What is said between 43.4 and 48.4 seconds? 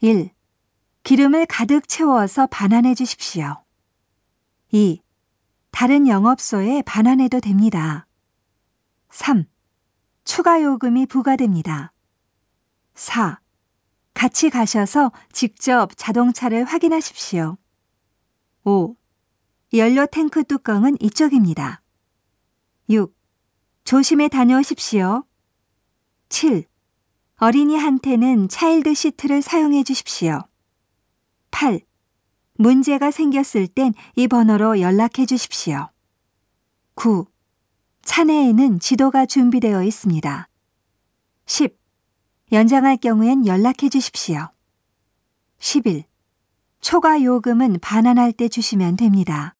연락해 주십시오. 11. 초과 요금은 반환할